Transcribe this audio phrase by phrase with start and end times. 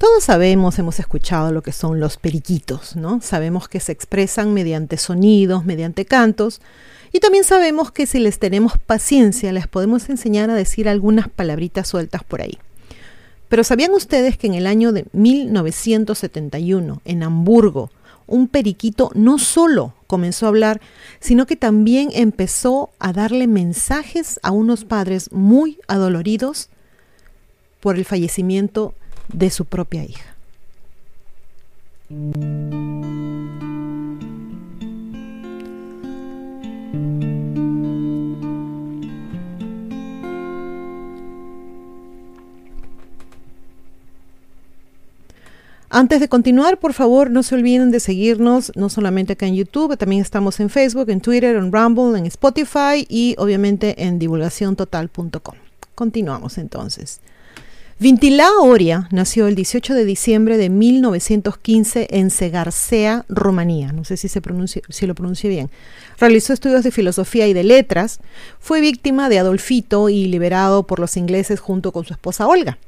[0.00, 3.20] Todos sabemos, hemos escuchado lo que son los periquitos, ¿no?
[3.20, 6.62] Sabemos que se expresan mediante sonidos, mediante cantos,
[7.12, 11.86] y también sabemos que si les tenemos paciencia, les podemos enseñar a decir algunas palabritas
[11.86, 12.56] sueltas por ahí.
[13.50, 17.90] Pero ¿sabían ustedes que en el año de 1971, en Hamburgo,
[18.26, 20.80] un periquito no solo comenzó a hablar,
[21.20, 26.70] sino que también empezó a darle mensajes a unos padres muy adoloridos
[27.80, 29.00] por el fallecimiento de
[29.50, 30.36] su propia hija.
[45.92, 49.96] Antes de continuar, por favor, no se olviden de seguirnos, no solamente acá en YouTube,
[49.96, 55.56] también estamos en Facebook, en Twitter, en Rumble, en Spotify y obviamente en divulgaciontotal.com.
[55.96, 57.20] Continuamos entonces.
[58.00, 63.92] Vintilá Oria nació el 18 de diciembre de 1915 en Segarcea, Rumanía.
[63.92, 64.40] No sé si, se
[64.88, 65.68] si lo pronuncie bien.
[66.18, 68.20] Realizó estudios de filosofía y de letras.
[68.58, 72.78] Fue víctima de Adolfito y liberado por los ingleses junto con su esposa Olga.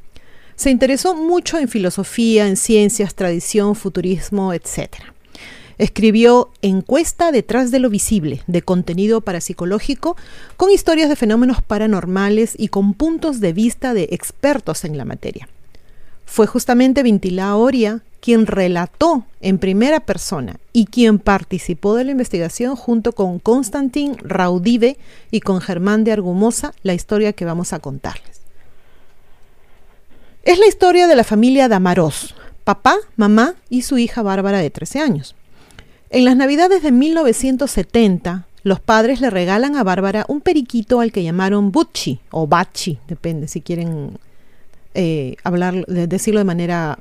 [0.57, 5.12] Se interesó mucho en filosofía, en ciencias, tradición, futurismo, etc.
[5.83, 10.17] Escribió Encuesta detrás de lo visible, de contenido parapsicológico,
[10.57, 15.49] con historias de fenómenos paranormales y con puntos de vista de expertos en la materia.
[16.25, 22.77] Fue justamente Vintilá Oria quien relató en primera persona y quien participó de la investigación
[22.77, 24.99] junto con Constantin Raudive
[25.33, 28.43] y con Germán de Argumosa la historia que vamos a contarles.
[30.45, 35.01] Es la historia de la familia Damaros, papá, mamá y su hija Bárbara de 13
[35.01, 35.35] años.
[36.15, 41.23] En las navidades de 1970, los padres le regalan a Bárbara un periquito al que
[41.23, 44.19] llamaron Butchi o Bachi, depende si quieren
[44.93, 46.99] eh, hablar, decirlo de manera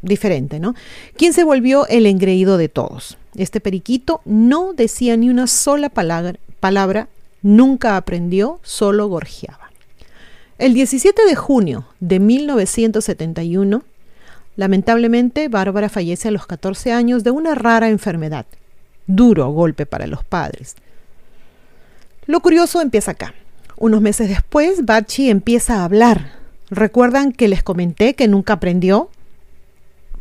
[0.00, 0.74] diferente, ¿no?
[1.14, 3.18] Quien se volvió el engreído de todos.
[3.36, 7.08] Este periquito no decía ni una sola palabra, palabra
[7.42, 9.70] nunca aprendió, solo gorjeaba.
[10.56, 13.82] El 17 de junio de 1971,
[14.56, 18.46] Lamentablemente, Bárbara fallece a los 14 años de una rara enfermedad.
[19.06, 20.76] Duro golpe para los padres.
[22.26, 23.34] Lo curioso empieza acá.
[23.76, 26.32] Unos meses después, Bachi empieza a hablar.
[26.70, 29.10] ¿Recuerdan que les comenté que nunca aprendió?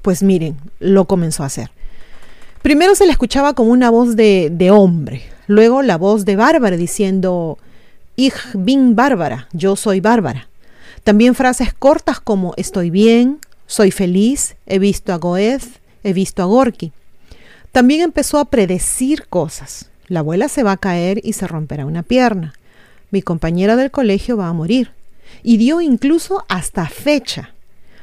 [0.02, 1.69] Pues miren, lo comenzó a hacer.
[2.62, 6.78] Primero se le escuchaba como una voz de, de hombre, luego la voz de Bárbara
[6.78, 7.58] diciendo,
[8.16, 10.48] Ich bin Bárbara, yo soy Bárbara.
[11.03, 13.40] También frases cortas como estoy bien,
[13.72, 16.92] soy feliz, he visto a Goethe, he visto a Gorky.
[17.72, 19.90] También empezó a predecir cosas.
[20.08, 22.54] La abuela se va a caer y se romperá una pierna.
[23.12, 24.92] Mi compañera del colegio va a morir.
[25.42, 27.54] Y dio incluso hasta fecha.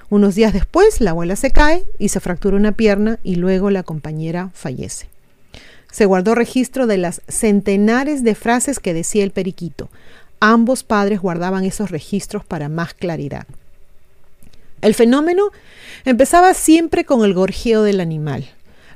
[0.09, 3.83] Unos días después, la abuela se cae y se fractura una pierna y luego la
[3.83, 5.11] compañera fallece.
[5.93, 9.91] Se guardó registro de las centenares de frases que decía el periquito.
[10.41, 13.47] Ambos padres guardaban esos registros para más claridad.
[14.81, 15.51] El fenómeno
[16.05, 18.49] empezaba siempre con el gorjeo del animal.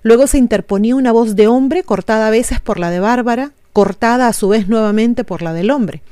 [0.03, 4.29] Luego se interponía una voz de hombre, cortada a veces por la de Bárbara, cortada
[4.29, 6.03] a su vez nuevamente por la del hombre.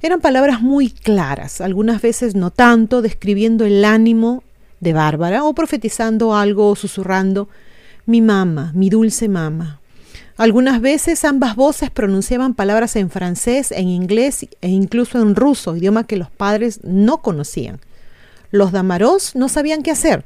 [0.00, 4.42] Eran palabras muy claras, algunas veces no tanto, describiendo el ánimo
[4.80, 7.48] de Bárbara o profetizando algo o susurrando,
[8.06, 9.78] mi mamá, mi dulce mamá.
[10.36, 16.04] Algunas veces ambas voces pronunciaban palabras en francés, en inglés e incluso en ruso, idioma
[16.04, 17.78] que los padres no conocían.
[18.52, 20.24] Los Damaros no sabían qué hacer,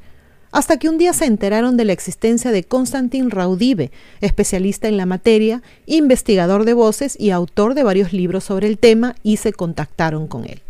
[0.50, 5.06] hasta que un día se enteraron de la existencia de Constantin Raudive, especialista en la
[5.06, 10.26] materia, investigador de voces y autor de varios libros sobre el tema, y se contactaron
[10.26, 10.60] con él.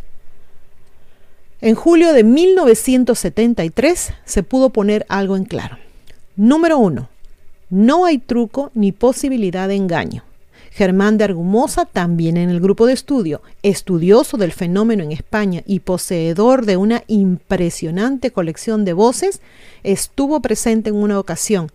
[1.61, 5.78] En julio de 1973 se pudo poner algo en claro.
[6.37, 7.09] Número uno,
[7.71, 10.25] no hay truco ni posibilidad de engaño.
[10.76, 15.81] Germán de Argumosa, también en el grupo de estudio, estudioso del fenómeno en España y
[15.81, 19.41] poseedor de una impresionante colección de voces,
[19.84, 21.70] estuvo presente en una ocasión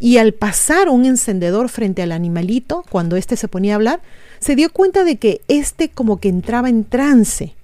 [0.00, 4.00] y al pasar un encendedor frente al animalito, cuando éste se ponía a hablar,
[4.40, 7.54] se dio cuenta de que éste como que entraba en trance,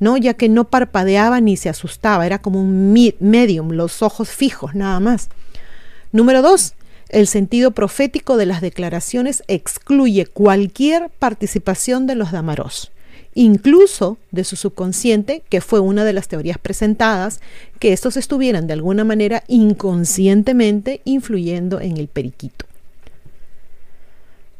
[0.00, 0.16] ¿no?
[0.16, 4.98] ya que no parpadeaba ni se asustaba, era como un medium, los ojos fijos nada
[4.98, 5.28] más.
[6.10, 6.74] Número dos,
[7.12, 12.90] el sentido profético de las declaraciones excluye cualquier participación de los Damaros,
[13.34, 17.40] incluso de su subconsciente, que fue una de las teorías presentadas,
[17.78, 22.64] que estos estuvieran de alguna manera inconscientemente influyendo en el periquito.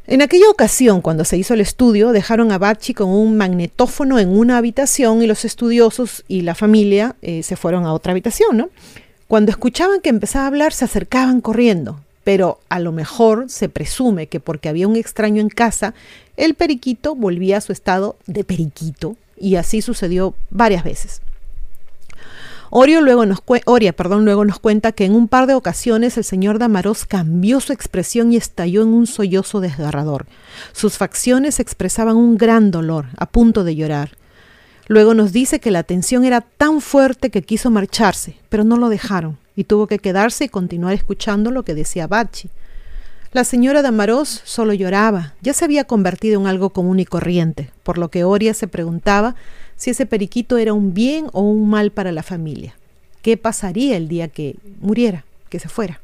[0.07, 4.29] En aquella ocasión, cuando se hizo el estudio, dejaron a Bachi con un magnetófono en
[4.29, 8.69] una habitación y los estudiosos y la familia eh, se fueron a otra habitación.
[9.29, 14.27] Cuando escuchaban que empezaba a hablar, se acercaban corriendo, pero a lo mejor se presume
[14.27, 15.95] que porque había un extraño en casa,
[16.37, 21.21] el periquito volvía a su estado de periquito, y así sucedió varias veces.
[22.75, 26.59] Orio luego nos Oria luego nos cuenta que en un par de ocasiones el señor
[26.59, 30.25] Damaros cambió su expresión y estalló en un sollozo desgarrador.
[30.73, 34.17] Sus facciones expresaban un gran dolor, a punto de llorar.
[34.93, 38.91] Luego nos dice que la tensión era tan fuerte que quiso marcharse, pero no lo
[38.91, 42.51] dejaron y tuvo que quedarse y continuar escuchando lo que decía Bachi.
[43.33, 47.97] La señora Damaros solo lloraba, ya se había convertido en algo común y corriente, por
[47.97, 49.35] lo que Oria se preguntaba
[49.77, 52.75] si ese periquito era un bien o un mal para la familia.
[53.23, 56.03] ¿Qué pasaría el día que muriera, que se fuera?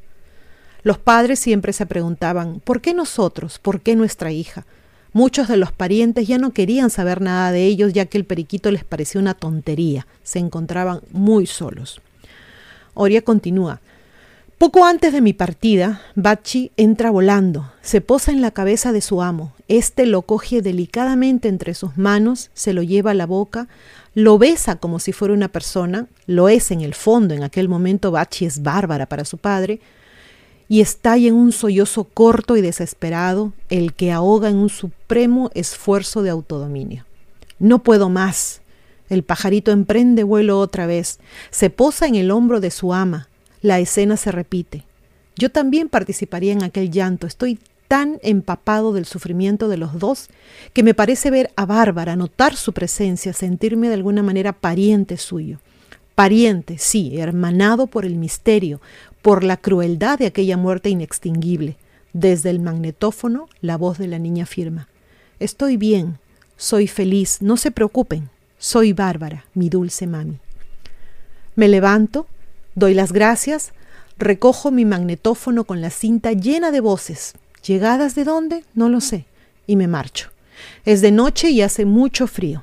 [0.82, 3.58] Los padres siempre se preguntaban, ¿por qué nosotros?
[3.58, 4.64] ¿Por qué nuestra hija?
[5.18, 8.70] Muchos de los parientes ya no querían saber nada de ellos ya que el periquito
[8.70, 10.06] les parecía una tontería.
[10.22, 12.00] Se encontraban muy solos.
[12.94, 13.80] Oria continúa.
[14.58, 19.20] Poco antes de mi partida, Bachi entra volando, se posa en la cabeza de su
[19.20, 19.54] amo.
[19.66, 23.66] Este lo coge delicadamente entre sus manos, se lo lleva a la boca,
[24.14, 28.12] lo besa como si fuera una persona, lo es en el fondo, en aquel momento
[28.12, 29.80] Bachi es bárbara para su padre,
[30.68, 36.22] y estalla en un sollozo corto y desesperado, el que ahoga en un supremo esfuerzo
[36.22, 37.06] de autodominio.
[37.58, 38.60] No puedo más.
[39.08, 41.18] El pajarito emprende vuelo otra vez,
[41.50, 43.28] se posa en el hombro de su ama,
[43.62, 44.84] la escena se repite.
[45.36, 47.26] Yo también participaría en aquel llanto.
[47.26, 50.28] Estoy tan empapado del sufrimiento de los dos
[50.74, 55.58] que me parece ver a Bárbara, notar su presencia, sentirme de alguna manera pariente suyo.
[56.14, 58.80] Pariente, sí, hermanado por el misterio,
[59.22, 61.76] por la crueldad de aquella muerte inextinguible.
[62.12, 64.88] Desde el magnetófono, la voz de la niña firma.
[65.40, 66.18] Estoy bien,
[66.56, 70.38] soy feliz, no se preocupen, soy Bárbara, mi dulce mami.
[71.54, 72.26] Me levanto,
[72.78, 73.72] Doy las gracias,
[74.18, 77.34] recojo mi magnetófono con la cinta llena de voces.
[77.66, 78.64] ¿Llegadas de dónde?
[78.72, 79.24] No lo sé.
[79.66, 80.30] Y me marcho.
[80.84, 82.62] Es de noche y hace mucho frío.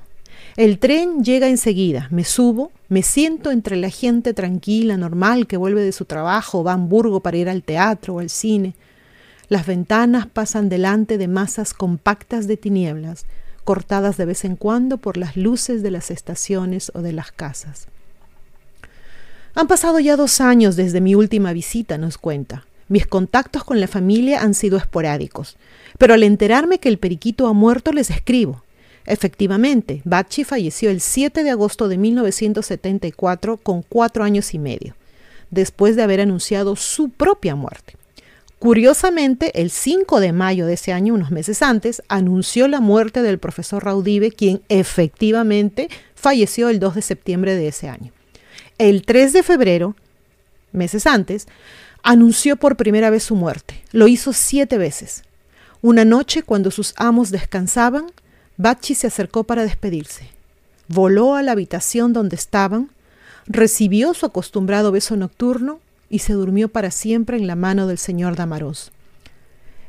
[0.57, 5.81] El tren llega enseguida, me subo, me siento entre la gente tranquila, normal, que vuelve
[5.81, 8.73] de su trabajo va a Hamburgo para ir al teatro o al cine.
[9.49, 13.25] Las ventanas pasan delante de masas compactas de tinieblas,
[13.65, 17.89] cortadas de vez en cuando por las luces de las estaciones o de las casas.
[19.55, 22.65] Han pasado ya dos años desde mi última visita, nos cuenta.
[22.87, 25.57] Mis contactos con la familia han sido esporádicos,
[25.97, 28.64] pero al enterarme que el periquito ha muerto les escribo.
[29.05, 34.95] Efectivamente, Bachi falleció el 7 de agosto de 1974 con cuatro años y medio,
[35.51, 37.95] después de haber anunciado su propia muerte.
[38.57, 43.37] Curiosamente, el 5 de mayo de ese año, unos meses antes, anunció la muerte del
[43.37, 48.11] profesor Raudive, quien efectivamente falleció el 2 de septiembre de ese año.
[48.77, 49.95] El 3 de febrero,
[50.71, 51.47] meses antes,
[52.01, 53.83] anunció por primera vez su muerte.
[53.91, 55.23] Lo hizo siete veces.
[55.81, 58.07] Una noche, cuando sus amos descansaban,
[58.57, 60.29] Bachi se acercó para despedirse.
[60.87, 62.89] Voló a la habitación donde estaban,
[63.47, 65.79] recibió su acostumbrado beso nocturno
[66.09, 68.91] y se durmió para siempre en la mano del señor Damaros.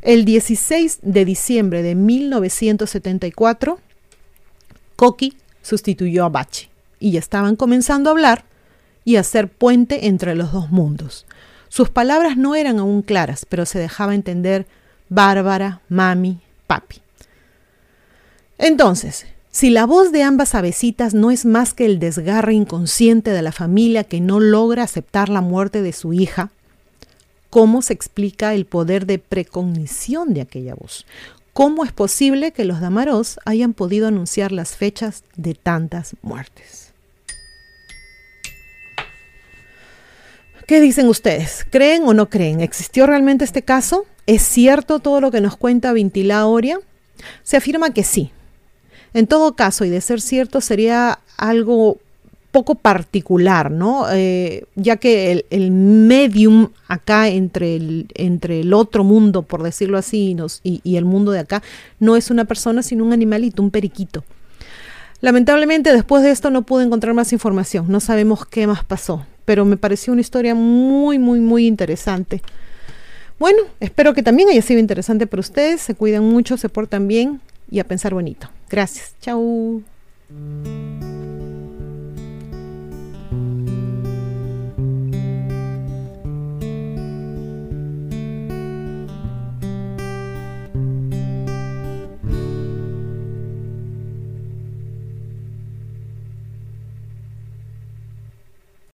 [0.02, 3.78] El 16 de diciembre de 1974,
[4.96, 6.68] Coqui sustituyó a Bachi
[7.00, 8.44] y ya estaban comenzando a hablar
[9.04, 11.26] y hacer puente entre los dos mundos.
[11.68, 14.66] Sus palabras no eran aún claras, pero se dejaba entender
[15.08, 17.05] Bárbara, Mami, Papi.
[18.58, 23.42] Entonces, si la voz de ambas avecitas no es más que el desgarre inconsciente de
[23.42, 26.50] la familia que no logra aceptar la muerte de su hija,
[27.50, 31.06] ¿cómo se explica el poder de precognición de aquella voz?
[31.52, 36.92] ¿Cómo es posible que los Damaros hayan podido anunciar las fechas de tantas muertes?
[40.66, 41.64] ¿Qué dicen ustedes?
[41.70, 42.60] ¿Creen o no creen?
[42.60, 44.04] ¿Existió realmente este caso?
[44.26, 46.78] ¿Es cierto todo lo que nos cuenta Vintilá Oria?
[47.42, 48.32] Se afirma que sí.
[49.16, 51.96] En todo caso, y de ser cierto, sería algo
[52.50, 54.04] poco particular, ¿no?
[54.12, 60.96] Eh, ya que el, medium acá entre el, otro mundo, por decirlo así, y, y
[60.96, 61.62] el mundo de acá,
[61.98, 64.22] no es una persona, sino un animalito, un periquito.
[65.22, 69.64] Lamentablemente después de esto no pude encontrar más información, no sabemos qué más pasó, pero
[69.64, 72.42] me pareció una historia muy, muy, muy interesante.
[73.38, 77.40] Bueno, espero que también haya sido interesante para ustedes, se cuidan mucho, se portan bien
[77.70, 78.50] y a pensar bonito.
[78.68, 79.82] Gracias, chao.